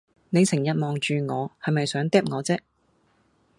[0.31, 2.63] 你成日望住我，係咪想嗒我姐?